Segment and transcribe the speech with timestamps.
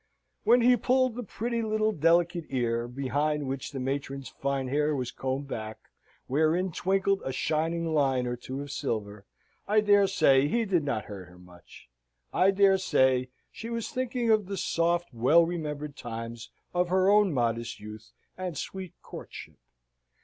[0.45, 5.11] When he pulled the pretty little delicate ear, behind which the matron's fine hair was
[5.11, 5.77] combed back,
[6.25, 9.27] wherein twinkled a shining line or two of silver,
[9.67, 11.87] I dare say he did not hurt her much.
[12.33, 17.31] I dare say she was thinking of the soft, well remembered times of her own
[17.31, 19.59] modest youth and sweet courtship.